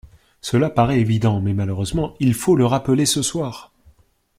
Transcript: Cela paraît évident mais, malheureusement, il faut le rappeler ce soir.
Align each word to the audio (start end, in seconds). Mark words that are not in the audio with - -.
Cela 0.41 0.71
paraît 0.71 0.99
évident 0.99 1.41
mais, 1.41 1.53
malheureusement, 1.53 2.15
il 2.19 2.33
faut 2.33 2.55
le 2.55 2.65
rappeler 2.65 3.05
ce 3.05 3.21
soir. 3.21 3.71